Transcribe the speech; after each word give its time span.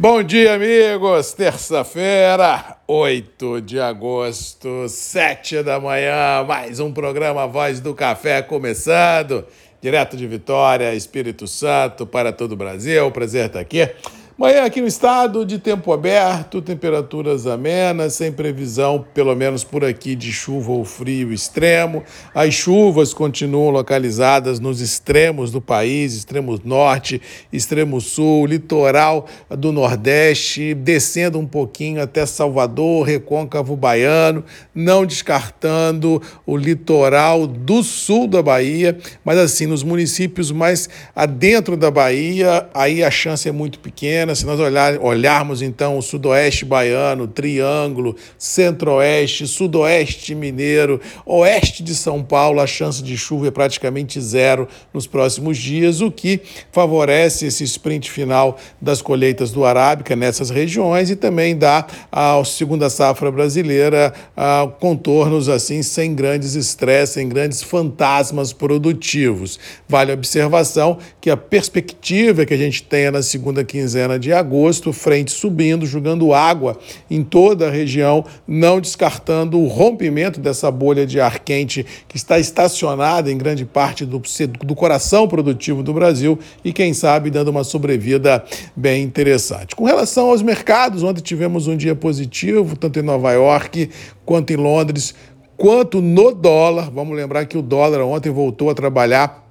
Bom 0.00 0.22
dia, 0.22 0.54
amigos! 0.54 1.32
Terça-feira, 1.32 2.76
8 2.86 3.60
de 3.60 3.80
agosto, 3.80 4.88
7 4.88 5.64
da 5.64 5.80
manhã, 5.80 6.44
mais 6.46 6.78
um 6.78 6.92
programa 6.92 7.48
Voz 7.48 7.80
do 7.80 7.92
Café 7.92 8.40
começando, 8.40 9.44
direto 9.82 10.16
de 10.16 10.24
Vitória, 10.24 10.94
Espírito 10.94 11.48
Santo, 11.48 12.06
para 12.06 12.30
todo 12.30 12.52
o 12.52 12.56
Brasil. 12.56 13.10
Prazer 13.10 13.46
estar 13.46 13.58
aqui. 13.58 13.90
Manhã 14.40 14.62
aqui 14.62 14.80
no 14.80 14.86
estado 14.86 15.44
de 15.44 15.58
tempo 15.58 15.92
aberto, 15.92 16.62
temperaturas 16.62 17.44
amenas, 17.44 18.14
sem 18.14 18.30
previsão, 18.30 19.04
pelo 19.12 19.34
menos 19.34 19.64
por 19.64 19.84
aqui, 19.84 20.14
de 20.14 20.30
chuva 20.30 20.70
ou 20.70 20.84
frio 20.84 21.32
extremo. 21.32 22.04
As 22.32 22.54
chuvas 22.54 23.12
continuam 23.12 23.70
localizadas 23.70 24.60
nos 24.60 24.80
extremos 24.80 25.50
do 25.50 25.60
país, 25.60 26.14
extremo 26.14 26.56
norte, 26.64 27.20
extremo 27.52 28.00
sul, 28.00 28.46
litoral 28.46 29.26
do 29.50 29.72
nordeste, 29.72 30.72
descendo 30.72 31.36
um 31.36 31.46
pouquinho 31.46 32.00
até 32.00 32.24
Salvador, 32.24 33.08
recôncavo 33.08 33.74
baiano, 33.74 34.44
não 34.72 35.04
descartando 35.04 36.22
o 36.46 36.56
litoral 36.56 37.44
do 37.44 37.82
sul 37.82 38.28
da 38.28 38.40
Bahia, 38.40 38.96
mas 39.24 39.36
assim, 39.36 39.66
nos 39.66 39.82
municípios 39.82 40.52
mais 40.52 40.88
adentro 41.12 41.76
da 41.76 41.90
Bahia, 41.90 42.68
aí 42.72 43.02
a 43.02 43.10
chance 43.10 43.48
é 43.48 43.52
muito 43.52 43.80
pequena 43.80 44.27
se 44.34 44.46
nós 44.46 44.60
olhar, 44.60 44.98
olharmos 45.00 45.62
então 45.62 45.98
o 45.98 46.02
sudoeste 46.02 46.64
baiano, 46.64 47.26
triângulo, 47.26 48.16
centro-oeste, 48.36 49.46
sudoeste 49.46 50.34
mineiro, 50.34 51.00
oeste 51.24 51.82
de 51.82 51.94
São 51.94 52.22
Paulo, 52.22 52.60
a 52.60 52.66
chance 52.66 53.02
de 53.02 53.16
chuva 53.16 53.48
é 53.48 53.50
praticamente 53.50 54.20
zero 54.20 54.68
nos 54.92 55.06
próximos 55.06 55.58
dias, 55.58 56.00
o 56.00 56.10
que 56.10 56.40
favorece 56.72 57.46
esse 57.46 57.64
sprint 57.64 58.10
final 58.10 58.58
das 58.80 59.00
colheitas 59.00 59.50
do 59.50 59.64
Arábica 59.64 60.16
nessas 60.16 60.50
regiões 60.50 61.10
e 61.10 61.16
também 61.16 61.56
dá 61.56 61.86
à 62.10 62.42
segunda 62.44 62.90
safra 62.90 63.30
brasileira 63.30 64.12
a, 64.36 64.68
contornos 64.80 65.48
assim 65.48 65.82
sem 65.82 66.14
grandes 66.14 66.54
estresses, 66.54 67.14
sem 67.14 67.28
grandes 67.28 67.62
fantasmas 67.62 68.52
produtivos. 68.52 69.58
Vale 69.88 70.12
a 70.12 70.14
observação 70.14 70.98
que 71.20 71.30
a 71.30 71.36
perspectiva 71.36 72.44
que 72.44 72.54
a 72.54 72.56
gente 72.56 72.82
tenha 72.82 73.10
na 73.10 73.22
segunda 73.22 73.64
quinzena 73.64 74.17
de 74.18 74.32
agosto, 74.32 74.92
frente 74.92 75.30
subindo, 75.30 75.86
jogando 75.86 76.32
água 76.34 76.78
em 77.10 77.22
toda 77.22 77.68
a 77.68 77.70
região, 77.70 78.24
não 78.46 78.80
descartando 78.80 79.58
o 79.60 79.66
rompimento 79.66 80.40
dessa 80.40 80.70
bolha 80.70 81.06
de 81.06 81.20
ar 81.20 81.38
quente 81.38 81.84
que 82.06 82.16
está 82.16 82.38
estacionada 82.38 83.30
em 83.30 83.38
grande 83.38 83.64
parte 83.64 84.04
do, 84.04 84.20
do 84.64 84.74
coração 84.74 85.28
produtivo 85.28 85.82
do 85.82 85.92
Brasil 85.92 86.38
e, 86.64 86.72
quem 86.72 86.92
sabe, 86.92 87.30
dando 87.30 87.48
uma 87.48 87.64
sobrevida 87.64 88.44
bem 88.76 89.02
interessante. 89.02 89.74
Com 89.74 89.84
relação 89.84 90.30
aos 90.30 90.42
mercados, 90.42 91.02
ontem 91.02 91.22
tivemos 91.22 91.66
um 91.66 91.76
dia 91.76 91.94
positivo, 91.94 92.76
tanto 92.76 92.98
em 92.98 93.02
Nova 93.02 93.32
York 93.32 93.90
quanto 94.24 94.52
em 94.52 94.56
Londres, 94.56 95.14
quanto 95.56 96.00
no 96.00 96.34
dólar. 96.34 96.90
Vamos 96.90 97.16
lembrar 97.16 97.46
que 97.46 97.58
o 97.58 97.62
dólar 97.62 98.02
ontem 98.02 98.30
voltou 98.30 98.70
a 98.70 98.74
trabalhar 98.74 99.47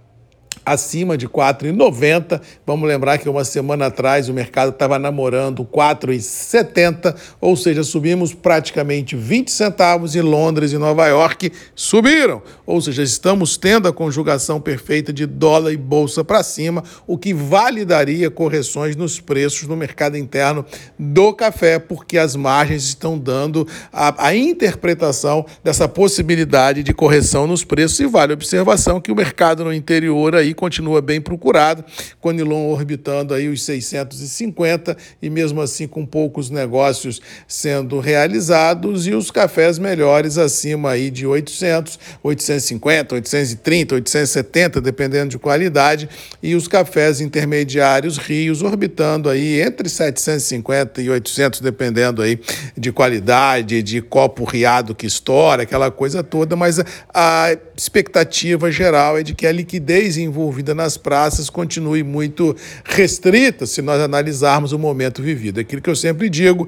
acima 0.67 1.17
de 1.17 1.29
4,90. 1.29 2.41
Vamos 2.65 2.89
lembrar 2.89 3.17
que 3.17 3.29
uma 3.29 3.45
semana 3.45 3.85
atrás 3.85 4.27
o 4.27 4.33
mercado 4.33 4.71
estava 4.71 4.99
namorando 4.99 5.63
4,70, 5.63 7.15
ou 7.39 7.55
seja, 7.55 7.83
subimos 7.83 8.33
praticamente 8.33 9.15
20 9.15 9.49
centavos 9.49 10.13
e 10.13 10.21
Londres 10.21 10.73
e 10.73 10.77
Nova 10.77 11.07
York 11.07 11.53
subiram. 11.73 12.41
Ou 12.65 12.81
seja, 12.81 13.01
estamos 13.01 13.55
tendo 13.55 13.87
a 13.87 13.93
conjugação 13.93 14.59
perfeita 14.59 15.13
de 15.13 15.25
dólar 15.25 15.71
e 15.71 15.77
bolsa 15.77 16.21
para 16.21 16.43
cima, 16.43 16.83
o 17.07 17.17
que 17.17 17.33
validaria 17.33 18.29
correções 18.29 18.97
nos 18.97 19.21
preços 19.21 19.69
no 19.69 19.77
mercado 19.77 20.17
interno 20.17 20.65
do 20.99 21.33
café, 21.33 21.79
porque 21.79 22.17
as 22.17 22.35
margens 22.35 22.83
estão 22.83 23.17
dando 23.17 23.65
a, 23.93 24.27
a 24.27 24.35
interpretação 24.35 25.45
dessa 25.63 25.87
possibilidade 25.87 26.83
de 26.83 26.93
correção 26.93 27.47
nos 27.47 27.63
preços 27.63 28.01
e 28.01 28.05
vale 28.05 28.33
a 28.33 28.35
observação 28.35 28.99
que 28.99 29.13
o 29.13 29.15
mercado 29.15 29.63
no 29.63 29.73
interior 29.73 30.35
aí 30.35 30.56
continua 30.57 31.01
bem 31.01 31.21
procurado, 31.21 31.85
com 32.19 32.31
Nilon 32.31 32.67
orbitando 32.67 33.33
aí 33.33 33.47
os 33.47 33.63
650 33.63 34.97
e 35.21 35.29
mesmo 35.29 35.61
assim 35.61 35.87
com 35.87 36.05
poucos 36.05 36.49
negócios 36.49 37.21
sendo 37.47 37.99
realizados 37.99 39.07
e 39.07 39.13
os 39.13 39.31
cafés 39.31 39.79
melhores 39.79 40.37
acima 40.37 40.91
aí 40.91 41.09
de 41.09 41.25
800, 41.25 41.99
850, 42.21 43.15
830, 43.15 43.95
870, 43.95 44.81
dependendo 44.81 45.29
de 45.29 45.39
qualidade, 45.39 46.09
e 46.41 46.55
os 46.55 46.67
cafés 46.67 47.21
intermediários 47.21 48.17
rios 48.17 48.61
orbitando 48.61 49.29
aí 49.29 49.61
entre 49.61 49.87
750 49.87 51.01
e 51.01 51.09
800, 51.09 51.61
dependendo 51.61 52.21
aí 52.21 52.39
de 52.75 52.91
qualidade, 52.91 53.81
de 53.81 54.01
copo 54.01 54.43
riado 54.43 54.95
que 54.95 55.05
estoura, 55.05 55.63
aquela 55.63 55.91
coisa 55.91 56.23
toda, 56.23 56.55
mas 56.55 56.79
a 57.13 57.55
expectativa 57.75 58.71
geral 58.71 59.17
é 59.17 59.23
de 59.23 59.33
que 59.33 59.45
a 59.45 59.51
liquidez 59.51 60.17
envolvida 60.17 60.46
envolvida 60.47 60.73
nas 60.73 60.95
praças 60.95 61.49
continue 61.49 62.03
muito 62.03 62.55
restrita 62.85 63.65
se 63.65 63.81
nós 63.81 63.99
analisarmos 64.01 64.71
o 64.71 64.79
momento 64.79 65.21
vivido. 65.21 65.59
Aquilo 65.59 65.81
que 65.81 65.89
eu 65.89 65.95
sempre 65.95 66.29
digo, 66.29 66.67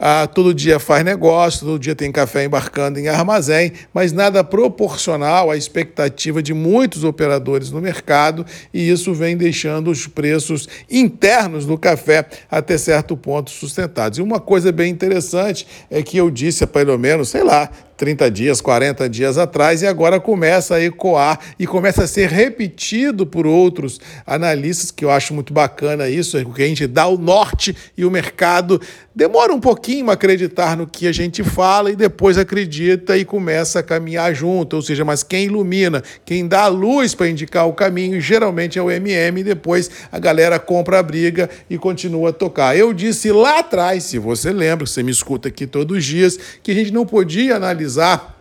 ah, 0.00 0.26
todo 0.26 0.52
dia 0.52 0.80
faz 0.80 1.04
negócio, 1.04 1.64
todo 1.64 1.78
dia 1.78 1.94
tem 1.94 2.10
café 2.10 2.44
embarcando 2.44 2.98
em 2.98 3.06
armazém, 3.06 3.72
mas 3.94 4.12
nada 4.12 4.42
proporcional 4.42 5.50
à 5.50 5.56
expectativa 5.56 6.42
de 6.42 6.52
muitos 6.52 7.04
operadores 7.04 7.70
no 7.70 7.80
mercado 7.80 8.44
e 8.74 8.90
isso 8.90 9.14
vem 9.14 9.36
deixando 9.36 9.90
os 9.90 10.08
preços 10.08 10.68
internos 10.90 11.64
do 11.64 11.78
café 11.78 12.26
até 12.50 12.76
certo 12.76 13.16
ponto 13.16 13.50
sustentados. 13.50 14.18
E 14.18 14.22
uma 14.22 14.40
coisa 14.40 14.72
bem 14.72 14.90
interessante 14.90 15.66
é 15.88 16.02
que 16.02 16.16
eu 16.16 16.30
disse 16.30 16.66
pelo 16.66 16.98
menos, 16.98 17.28
sei 17.28 17.44
lá, 17.44 17.70
30 18.00 18.30
dias, 18.30 18.62
40 18.62 19.10
dias 19.10 19.36
atrás, 19.36 19.82
e 19.82 19.86
agora 19.86 20.18
começa 20.18 20.76
a 20.76 20.82
ecoar 20.82 21.38
e 21.58 21.66
começa 21.66 22.04
a 22.04 22.06
ser 22.06 22.30
repetido 22.30 23.26
por 23.26 23.46
outros 23.46 24.00
analistas, 24.26 24.90
que 24.90 25.04
eu 25.04 25.10
acho 25.10 25.34
muito 25.34 25.52
bacana 25.52 26.08
isso, 26.08 26.38
é 26.38 26.42
que 26.42 26.62
a 26.62 26.66
gente 26.66 26.86
dá 26.86 27.06
o 27.06 27.18
norte 27.18 27.76
e 27.98 28.06
o 28.06 28.10
mercado 28.10 28.80
demora 29.20 29.52
um 29.52 29.60
pouquinho 29.60 30.08
a 30.08 30.14
acreditar 30.14 30.74
no 30.74 30.86
que 30.86 31.06
a 31.06 31.12
gente 31.12 31.44
fala 31.44 31.90
e 31.90 31.94
depois 31.94 32.38
acredita 32.38 33.18
e 33.18 33.24
começa 33.24 33.80
a 33.80 33.82
caminhar 33.82 34.34
junto, 34.34 34.76
ou 34.76 34.80
seja, 34.80 35.04
mas 35.04 35.22
quem 35.22 35.44
ilumina, 35.44 36.02
quem 36.24 36.48
dá 36.48 36.62
a 36.62 36.68
luz 36.68 37.14
para 37.14 37.28
indicar 37.28 37.68
o 37.68 37.74
caminho, 37.74 38.18
geralmente 38.18 38.78
é 38.78 38.82
o 38.82 38.90
MM, 38.90 39.40
e 39.40 39.44
depois 39.44 39.90
a 40.10 40.18
galera 40.18 40.58
compra 40.58 41.00
a 41.00 41.02
briga 41.02 41.50
e 41.68 41.76
continua 41.76 42.30
a 42.30 42.32
tocar. 42.32 42.74
Eu 42.74 42.94
disse 42.94 43.30
lá 43.30 43.58
atrás, 43.58 44.04
se 44.04 44.18
você 44.18 44.54
lembra, 44.54 44.86
você 44.86 45.02
me 45.02 45.10
escuta 45.10 45.48
aqui 45.48 45.66
todos 45.66 45.98
os 45.98 46.02
dias, 46.02 46.38
que 46.62 46.70
a 46.70 46.74
gente 46.74 46.90
não 46.90 47.04
podia 47.04 47.56
analisar 47.56 47.70
analisar 47.90 48.39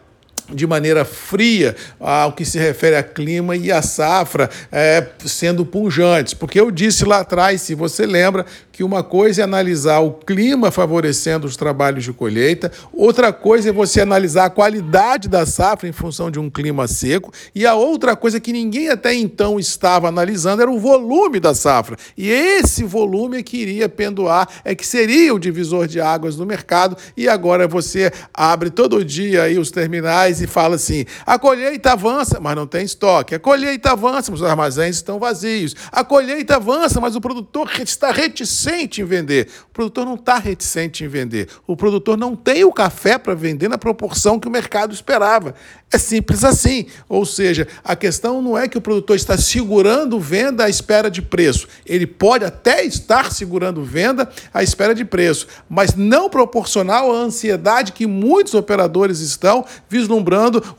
de 0.51 0.65
maneira 0.67 1.05
fria 1.05 1.75
ao 1.99 2.33
que 2.33 2.45
se 2.45 2.57
refere 2.57 2.95
a 2.95 3.03
clima 3.03 3.55
e 3.55 3.71
a 3.71 3.81
safra 3.81 4.49
é, 4.71 5.07
sendo 5.25 5.65
punjantes. 5.65 6.33
Porque 6.33 6.59
eu 6.59 6.71
disse 6.71 7.05
lá 7.05 7.19
atrás, 7.19 7.61
se 7.61 7.75
você 7.75 8.05
lembra, 8.05 8.45
que 8.79 8.83
uma 8.85 9.03
coisa 9.03 9.41
é 9.41 9.43
analisar 9.43 9.99
o 9.99 10.09
clima 10.13 10.71
favorecendo 10.71 11.45
os 11.45 11.57
trabalhos 11.57 12.05
de 12.05 12.13
colheita, 12.13 12.71
outra 12.93 13.33
coisa 13.33 13.67
é 13.67 13.73
você 13.73 13.99
analisar 13.99 14.45
a 14.45 14.49
qualidade 14.49 15.27
da 15.27 15.45
safra 15.45 15.89
em 15.89 15.91
função 15.91 16.31
de 16.31 16.39
um 16.39 16.49
clima 16.49 16.87
seco, 16.87 17.29
e 17.53 17.65
a 17.65 17.75
outra 17.75 18.15
coisa 18.15 18.39
que 18.39 18.53
ninguém 18.53 18.87
até 18.87 19.13
então 19.13 19.59
estava 19.59 20.07
analisando 20.07 20.61
era 20.61 20.71
o 20.71 20.79
volume 20.79 21.41
da 21.41 21.53
safra. 21.53 21.97
E 22.17 22.29
esse 22.29 22.85
volume 22.85 23.39
é 23.39 23.43
que 23.43 23.57
iria 23.57 23.89
penduar, 23.89 24.47
é 24.63 24.73
que 24.73 24.87
seria 24.87 25.35
o 25.35 25.39
divisor 25.39 25.85
de 25.85 25.99
águas 25.99 26.37
no 26.37 26.45
mercado, 26.45 26.95
e 27.17 27.27
agora 27.27 27.67
você 27.67 28.09
abre 28.33 28.69
todo 28.69 29.03
dia 29.03 29.43
aí 29.43 29.57
os 29.59 29.71
terminais 29.71 30.38
e 30.41 30.47
fala 30.47 30.75
assim: 30.75 31.05
a 31.25 31.37
colheita 31.37 31.91
avança, 31.91 32.39
mas 32.39 32.55
não 32.55 32.65
tem 32.65 32.83
estoque. 32.83 33.35
A 33.35 33.39
colheita 33.39 33.91
avança, 33.91 34.31
mas 34.31 34.41
os 34.41 34.47
armazéns 34.47 34.97
estão 34.97 35.19
vazios. 35.19 35.75
A 35.91 36.03
colheita 36.03 36.55
avança, 36.55 36.99
mas 37.01 37.15
o 37.15 37.21
produtor 37.21 37.69
está 37.81 38.11
reticente 38.11 39.01
em 39.01 39.05
vender. 39.05 39.49
O 39.69 39.73
produtor 39.73 40.05
não 40.05 40.15
está 40.15 40.37
reticente 40.37 41.03
em 41.03 41.07
vender. 41.07 41.49
O 41.65 41.75
produtor 41.75 42.17
não 42.17 42.35
tem 42.35 42.63
o 42.63 42.71
café 42.71 43.17
para 43.17 43.33
vender 43.33 43.67
na 43.67 43.77
proporção 43.77 44.39
que 44.39 44.47
o 44.47 44.51
mercado 44.51 44.93
esperava. 44.93 45.55
É 45.91 45.97
simples 45.97 46.43
assim. 46.43 46.85
Ou 47.07 47.25
seja, 47.25 47.67
a 47.83 47.95
questão 47.95 48.41
não 48.41 48.57
é 48.57 48.67
que 48.67 48.77
o 48.77 48.81
produtor 48.81 49.15
está 49.15 49.37
segurando 49.37 50.19
venda 50.19 50.65
à 50.65 50.69
espera 50.69 51.09
de 51.09 51.21
preço. 51.21 51.67
Ele 51.85 52.05
pode 52.05 52.45
até 52.45 52.83
estar 52.83 53.31
segurando 53.31 53.83
venda 53.83 54.29
à 54.53 54.61
espera 54.61 54.93
de 54.93 55.03
preço, 55.03 55.47
mas 55.67 55.95
não 55.95 56.29
proporcional 56.29 57.11
à 57.11 57.15
ansiedade 57.15 57.91
que 57.91 58.05
muitos 58.05 58.53
operadores 58.53 59.19
estão 59.19 59.65
vislumbrando 59.89 60.28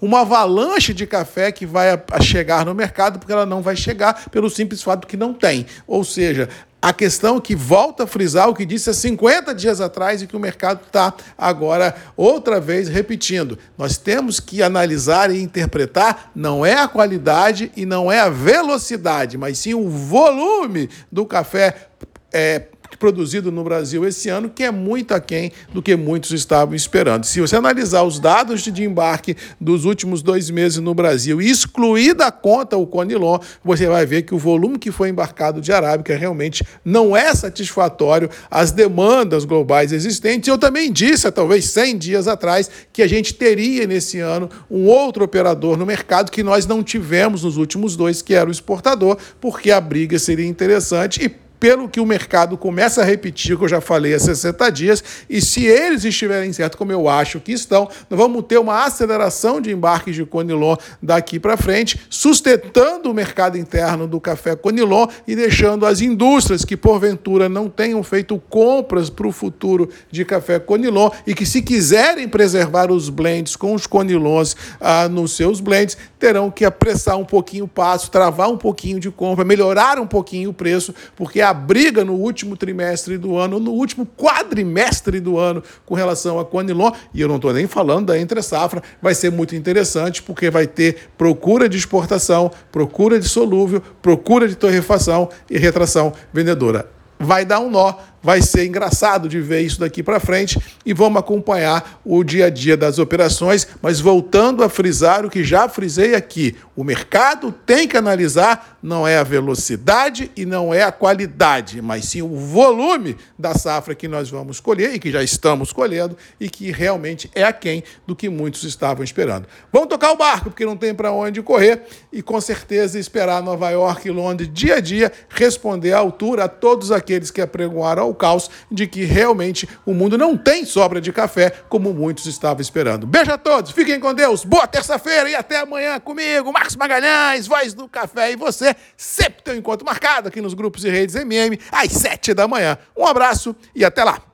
uma 0.01 0.21
avalanche 0.21 0.93
de 0.93 1.07
café 1.07 1.51
que 1.53 1.67
vai 1.67 2.01
chegar 2.23 2.65
no 2.65 2.75
mercado, 2.75 3.19
porque 3.19 3.33
ela 3.33 3.47
não 3.47 3.63
vai 3.63 3.77
chegar 3.77 4.29
pelo 4.31 4.51
simples 4.51 4.83
fato 4.83 5.07
que 5.07 5.17
não 5.17 5.33
tem. 5.33 5.67
Ou 5.87 6.05
seja, 6.05 6.49
a 6.83 6.93
questão 6.95 7.39
que 7.41 7.55
volta 7.55 8.05
a 8.05 8.07
frisar 8.07 8.49
o 8.49 8.55
que 8.55 8.65
disse 8.65 8.89
há 8.89 8.95
50 8.95 9.55
dias 9.55 9.81
atrás 9.81 10.23
e 10.23 10.27
que 10.27 10.37
o 10.37 10.41
mercado 10.41 10.81
está 10.87 11.13
agora 11.37 11.95
outra 12.17 12.59
vez 12.59 12.89
repetindo. 12.89 13.59
Nós 13.77 13.99
temos 13.99 14.41
que 14.41 14.63
analisar 14.63 15.31
e 15.31 15.43
interpretar 15.43 16.31
não 16.35 16.65
é 16.65 16.75
a 16.75 16.89
qualidade 16.89 17.71
e 17.77 17.85
não 17.85 18.11
é 18.11 18.21
a 18.21 18.31
velocidade, 18.31 19.37
mas 19.37 19.59
sim 19.59 19.75
o 19.75 19.91
volume 19.91 20.89
do 21.13 21.27
café 21.27 21.89
é, 22.33 22.63
produzido 22.99 23.51
no 23.51 23.65
Brasil 23.65 24.07
esse 24.07 24.29
ano, 24.29 24.51
que 24.51 24.63
é 24.63 24.71
muito 24.71 25.13
aquém 25.13 25.53
do 25.73 25.83
que 25.83 25.97
muitos 25.97 26.33
estavam 26.33 26.75
esperando. 26.75 27.25
Se 27.25 27.41
você 27.41 27.57
analisar 27.57 28.03
os 28.03 28.19
dados 28.19 28.63
de 28.63 28.85
embarque 28.85 29.37
dos 29.61 29.85
últimos 29.85 30.23
dois 30.23 30.51
meses 30.51 30.79
no 30.79 30.95
Brasil 30.95 31.41
excluir 31.41 32.15
da 32.15 32.31
conta 32.31 32.77
o 32.77 32.87
Conilon, 32.87 33.39
você 33.65 33.87
vai 33.87 34.05
ver 34.07 34.23
que 34.23 34.35
o 34.35 34.39
volume 34.39 34.79
que 34.79 34.91
foi 34.91 35.09
embarcado 35.09 35.61
de 35.61 35.73
arábica 35.73 36.17
realmente 36.17 36.65
não 36.85 37.17
é 37.17 37.35
satisfatório 37.35 38.31
às 38.51 38.71
demandas 38.71 39.45
globais 39.45 39.93
existentes. 39.93 40.49
Eu 40.49 40.59
também 40.59 40.93
disse, 40.93 41.27
há 41.27 41.33
talvez 41.33 41.67
100 41.67 41.99
dias 41.99 42.29
atrás, 42.29 42.71
que 42.93 43.03
a 43.03 43.07
gente 43.07 43.35
teria 43.35 43.87
nesse 43.87 44.19
ano 44.19 44.49
um 44.71 44.87
outro 44.87 45.25
operador 45.25 45.77
no 45.77 45.87
mercado 45.87 46.31
que 46.31 46.43
nós 46.43 46.67
não 46.67 46.83
tivemos 46.83 47.45
nos 47.45 47.57
últimos 47.57 47.97
dois, 47.97 48.23
que 48.23 48.35
era 48.35 48.49
o 48.49 48.53
exportador, 48.53 49.17
porque 49.41 49.71
a 49.71 49.81
briga 49.81 50.19
seria 50.19 50.47
interessante 50.47 51.25
e 51.25 51.50
pelo 51.61 51.89
que 51.89 52.01
o 52.01 52.07
mercado 52.07 52.57
começa 52.57 53.03
a 53.03 53.05
repetir, 53.05 53.57
que 53.57 53.65
eu 53.65 53.69
já 53.69 53.83
falei 53.83 54.15
há 54.15 54.19
60 54.19 54.73
dias, 54.73 55.05
e 55.29 55.43
se 55.43 55.67
eles 55.67 56.05
estiverem 56.05 56.51
certos, 56.53 56.79
como 56.79 56.91
eu 56.91 57.09
acho 57.09 57.39
que 57.39 57.53
estão, 57.53 57.89
nós 58.09 58.19
vamos 58.19 58.43
ter 58.49 58.59
uma 58.59 58.85
aceleração 58.85 59.61
de 59.61 59.71
embarques 59.71 60.15
de 60.15 60.25
Conilon 60.25 60.77
daqui 61.03 61.39
para 61.39 61.59
frente, 61.59 62.01
sustentando 62.09 63.11
o 63.11 63.15
mercado 63.15 63.59
interno 63.59 64.09
do 64.09 64.19
café 64.19 64.57
Conilon 64.57 65.07
e 65.29 65.37
deixando 65.37 65.85
as 65.85 66.01
indústrias 66.01 66.65
que, 66.65 66.77
porventura, 66.77 67.49
não 67.49 67.69
tenham 67.69 68.03
feito 68.03 68.41
compras 68.49 69.11
para 69.11 69.27
o 69.27 69.33
futuro 69.33 69.91
de 70.11 70.25
café 70.25 70.59
Conilon 70.59 71.11
e 71.27 71.35
que, 71.35 71.45
se 71.45 71.61
quiserem 71.61 72.27
preservar 72.27 72.91
os 72.91 73.11
blends 73.11 73.55
com 73.55 73.75
os 73.75 73.87
Conilons 73.87 74.57
ah, 74.81 75.09
nos 75.09 75.33
seus 75.37 75.61
blends, 75.61 75.99
terão 76.21 76.51
que 76.51 76.67
apressar 76.67 77.17
um 77.17 77.25
pouquinho 77.25 77.65
o 77.65 77.69
passo, 77.69 78.11
travar 78.11 78.51
um 78.51 78.59
pouquinho 78.59 79.01
de 79.01 79.11
compra, 79.11 79.43
melhorar 79.43 79.99
um 79.99 80.07
pouquinho 80.07 80.51
o 80.51 80.55
preço, 80.55 80.95
porque 81.17 81.41
a 81.41 81.53
briga 81.53 82.05
no 82.05 82.13
último 82.13 82.59
trimestre 82.59 83.17
do 83.17 83.39
ano, 83.39 83.59
no 83.59 83.73
último 83.73 84.07
quadrimestre 84.07 85.19
do 85.19 85.39
ano, 85.39 85.63
com 85.87 85.95
relação 85.95 86.39
a 86.39 86.45
Conilon, 86.45 86.93
e 87.15 87.23
eu 87.23 87.27
não 87.27 87.37
estou 87.37 87.55
nem 87.55 87.67
falando 87.67 88.09
da 88.09 88.19
entre 88.19 88.43
safra, 88.43 88.83
vai 89.01 89.15
ser 89.15 89.33
muito 89.33 89.57
interessante, 89.57 90.23
porque 90.23 90.51
vai 90.51 90.67
ter 90.67 91.09
procura 91.17 91.69
de 91.69 91.79
exportação, 91.79 92.51
procura 92.71 93.19
de 93.19 93.27
solúvel, 93.27 93.83
procura 94.03 94.47
de 94.47 94.55
torrefação 94.55 95.31
e 95.49 95.57
retração 95.57 96.13
vendedora. 96.33 96.91
Vai 97.19 97.45
dar 97.45 97.61
um 97.61 97.71
nó 97.71 97.95
vai 98.23 98.43
ser 98.43 98.67
engraçado 98.67 99.29
de 99.29 99.41
ver 99.41 99.61
isso 99.61 99.81
daqui 99.81 100.03
para 100.03 100.21
frente 100.21 100.59
e 100.85 100.93
vamos 100.93 101.21
acompanhar 101.21 102.01
o 102.05 102.23
dia 102.23 102.47
a 102.47 102.51
dia 102.51 102.77
das 102.77 102.99
operações, 102.99 103.67
mas 103.81 104.01
voltando 104.01 104.63
a 104.63 104.69
frisar 104.69 105.25
o 105.25 105.31
que 105.31 105.43
já 105.45 105.69
frisei 105.69 106.15
aqui, 106.15 106.57
o 106.77 106.85
mercado 106.85 107.53
tem 107.53 107.87
que 107.87 107.97
analisar 107.97 108.79
não 108.83 109.07
é 109.07 109.19
a 109.19 109.23
velocidade 109.23 110.31
e 110.37 110.47
não 110.47 110.73
é 110.73 110.83
a 110.83 110.93
qualidade, 110.93 111.83
mas 111.83 112.07
sim 112.07 112.23
o 112.23 112.37
volume 112.37 113.17
da 113.39 113.55
safra 113.55 113.95
que 113.95 114.09
nós 114.09 114.31
vamos 114.31 114.61
colher 114.61 114.95
e 114.95 114.99
que 114.99 115.11
já 115.11 115.23
estamos 115.23 115.73
colhendo 115.73 116.17
e 116.39 116.49
que 116.49 116.71
realmente 116.71 117.31
é 117.35 117.45
aquém 117.45 117.83
do 118.07 118.17
que 118.17 118.29
muitos 118.29 118.65
estavam 118.65 119.05
esperando. 119.05 119.47
Vamos 119.73 119.89
tocar 119.89 120.13
o 120.13 120.17
barco 120.17 120.51
porque 120.51 120.65
não 120.65 120.77
tem 120.77 120.95
para 120.95 121.13
onde 121.13 121.43
correr 121.43 121.83
e 122.13 122.23
com 122.23 122.41
certeza 122.41 122.99
esperar 122.99 123.43
Nova 123.43 123.71
York 123.71 124.09
e 124.09 124.11
Londres 124.11 124.51
dia 124.53 124.77
a 124.77 124.81
dia 124.81 125.13
responder 125.29 125.93
à 125.93 125.99
altura 125.99 126.45
a 126.45 126.49
todos 126.49 126.91
aqueles 126.91 127.31
que 127.31 127.41
apregoaram 127.41 128.10
ao 128.11 128.15
caos 128.15 128.51
de 128.71 128.87
que 128.87 129.05
realmente 129.05 129.69
o 129.87 129.95
mundo 129.95 130.19
não 130.19 130.37
tem 130.37 130.65
sobra 130.65 131.01
de 131.01 131.13
café 131.13 131.51
como 131.69 131.93
muitos 131.93 132.27
estavam 132.27 132.61
esperando. 132.61 133.07
Beijo 133.07 133.33
a 133.33 133.39
todos, 133.39 133.71
fiquem 133.71 133.99
com 133.99 134.13
Deus, 134.13 134.45
boa 134.45 134.67
terça-feira 134.67 135.31
e 135.31 135.35
até 135.35 135.61
amanhã 135.61 135.99
comigo, 136.01 136.53
Marcos 136.53 136.77
Magalhães, 136.77 137.47
voz 137.47 137.73
do 137.73 137.89
café 137.89 138.33
e 138.33 138.37
você, 138.37 138.75
sempre 138.97 139.43
tem 139.43 139.55
um 139.55 139.59
encontro 139.59 139.87
marcado 139.87 140.29
aqui 140.29 140.41
nos 140.41 140.55
grupos 140.55 140.85
e 140.85 140.91
redes 140.91 141.15
MM 141.15 141.59
às 141.73 141.93
sete 141.93 142.35
da 142.35 142.47
manhã. 142.47 142.77
Um 142.97 143.07
abraço 143.07 143.55
e 143.75 143.85
até 143.85 144.05
lá. 144.05 144.30